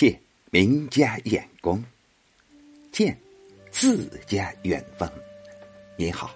[0.00, 0.18] 借
[0.50, 1.84] 名家眼光，
[2.90, 3.14] 见
[3.70, 5.12] 自家远方。
[5.94, 6.34] 您好，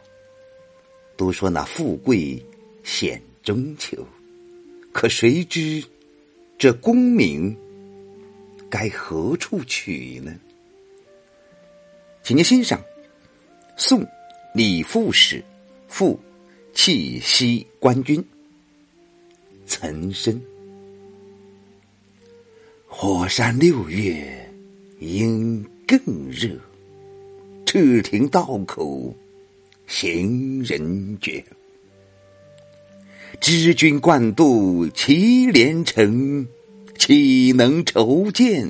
[1.16, 2.44] 都说那富贵
[2.82, 4.06] 险中求，
[4.92, 5.82] 可谁知
[6.58, 7.56] 这功名
[8.68, 10.38] 该何处取呢？
[12.22, 12.84] 请您欣赏
[13.78, 14.06] 宋
[14.52, 15.42] 李富史
[15.88, 16.20] 赋
[16.74, 18.22] 气息官军。
[19.64, 20.38] 岑参，
[23.06, 24.16] 火山六月
[24.98, 26.58] 应更热，
[27.66, 29.14] 赤亭道口
[29.86, 31.44] 行人绝。
[33.42, 36.48] 知君惯度祁连城，
[36.98, 38.66] 岂能愁见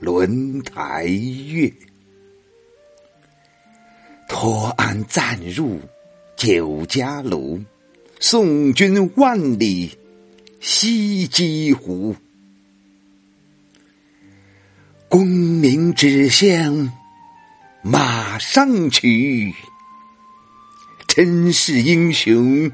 [0.00, 1.72] 轮台月？
[4.28, 5.78] 托鞍暂入
[6.34, 7.60] 酒家楼。
[8.18, 9.92] 送君万里
[10.58, 12.12] 西击胡，
[15.16, 16.92] 功名只向
[17.80, 19.50] 马上取，
[21.08, 22.70] 真是英雄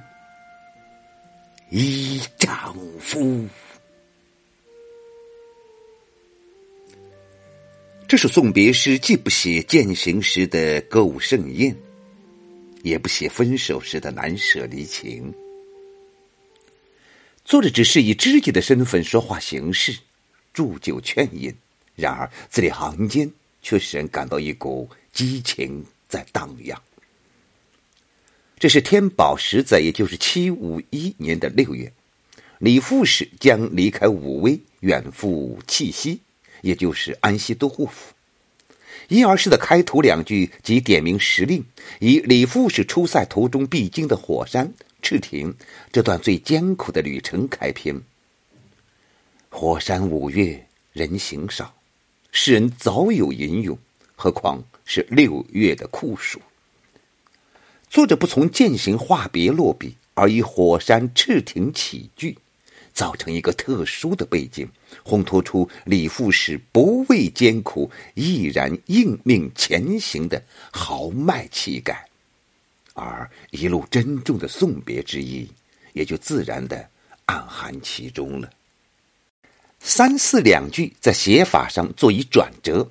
[1.71, 3.47] 一丈夫。
[8.09, 11.77] 这首送别诗，既不写践行时的歌舞盛宴。
[12.83, 15.33] 也不写分手时的难舍离情，
[17.45, 19.97] 作者只是以知己的身份说话行事，
[20.53, 21.55] 祝酒劝饮。
[21.95, 23.31] 然而字里行间
[23.63, 26.81] 却使人感到一股激情在荡漾。
[28.59, 31.93] 这是天宝十载，也就是七五一年的六月，
[32.59, 36.21] 李富士将离开武威，远赴契西，
[36.61, 38.15] 也就是安西都护府。
[39.09, 41.65] 因而诗的开头两句即点明时令，
[41.99, 45.53] 以李富士出塞途中必经的火山赤亭
[45.91, 48.01] 这段最艰苦的旅程开篇。
[49.51, 51.75] 火山五月人行少，
[52.35, 53.79] 诗人早有吟咏，
[54.17, 56.41] 何况是六月的酷暑。
[57.91, 62.37] 作者不从践行话别落笔，而以火山赤亭起句。
[62.95, 64.69] 造成一个特殊的背景，
[65.03, 72.07] 烘托出李富士不畏艰苦、毅然应命前行的豪迈气概，
[72.93, 75.49] 而一路珍重的送别之意，
[75.95, 76.87] 也就自然的
[77.25, 78.51] 暗含其中了。
[79.85, 82.89] 三四两句在写法上做一转折，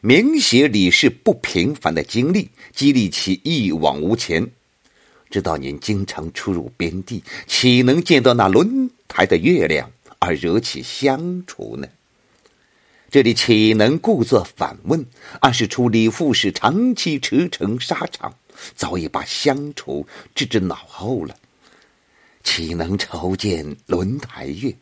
[0.00, 4.48] 明写李氏不平凡的经历，激励其一往无前。
[5.30, 9.90] 知道您经常出入边地，岂能见到那轮台的月亮
[10.20, 11.88] 而惹起乡愁呢？
[13.10, 15.04] 这里岂能故作反问，
[15.40, 18.32] 暗示出李富士长期驰骋沙场，
[18.76, 20.06] 早已把乡愁
[20.36, 21.34] 置之脑后了。
[22.44, 24.74] 岂能筹见轮台月，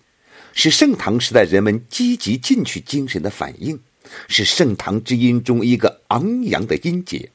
[0.52, 3.78] 是盛唐时代人们积极进取精神的反应，
[4.28, 7.28] 是盛唐之音中一个昂扬的音节。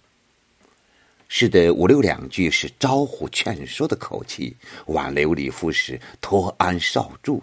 [1.27, 4.53] 诗的五六两句是招呼劝说的口气，
[4.87, 7.41] 挽留李富士托安少住，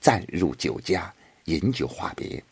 [0.00, 1.10] 暂入酒家
[1.46, 2.42] 饮酒话别。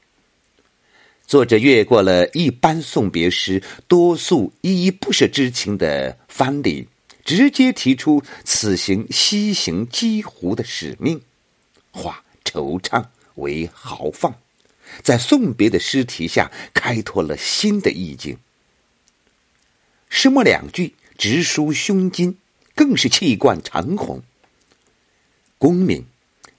[1.26, 6.88] 作者越过了一般送别诗多诉依依不舍之情的藩篱，
[7.24, 11.20] 直接提出此行西行西湖的使命，
[11.90, 13.06] 话惆怅
[13.36, 14.34] 为豪放，
[15.02, 18.38] 在送别的诗题下开拓了新的意境。
[20.08, 22.36] 诗末两句直抒胸襟，
[22.74, 24.22] 更是气贯长虹。
[25.58, 26.06] 功名，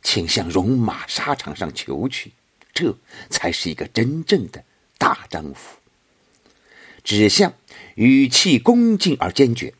[0.01, 2.31] 请向戎马沙场上求取，
[2.73, 2.95] 这
[3.29, 4.63] 才是一个真正的
[4.97, 5.77] 大丈夫。
[7.03, 7.53] 指向
[7.95, 9.73] 语气恭敬而坚决，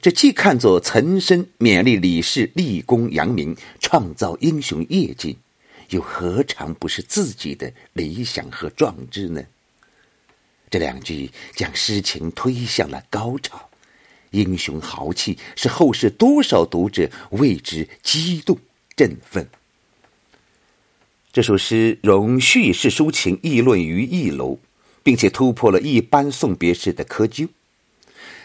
[0.00, 5.36] 这既看作岑参勉励李氏立功扬名、创造英雄业绩，
[5.90, 9.42] 又何尝不是自己的理想和壮志呢？
[10.70, 13.68] 这两句将诗情推向了高潮，
[14.30, 18.56] 英雄豪气使后世多少读者为之激动
[18.96, 19.48] 振奋。
[21.32, 24.58] 这首诗融叙事抒情、议论于一楼，
[25.02, 27.48] 并且突破了一般送别诗的窠臼。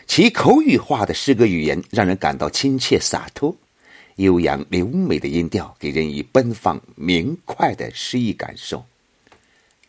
[0.07, 3.56] 其口语化的诗歌语言让人感到亲切洒脱，
[4.16, 8.86] 悠扬流美的音调给人以奔放明快的诗意感受。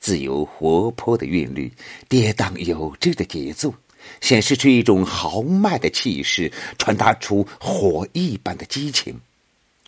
[0.01, 1.73] 自由活泼的韵律，
[2.09, 3.75] 跌宕有致的节奏，
[4.21, 9.21] 显示出一种豪迈的气势，传达出火一般的激情，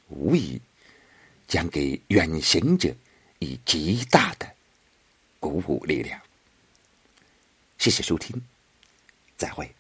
[0.08, 0.60] 无疑
[1.46, 2.94] 将给远行者
[3.38, 4.48] 以极大的
[5.40, 6.20] 鼓舞力量。
[7.78, 8.40] 谢谢收听，
[9.36, 9.77] 再会。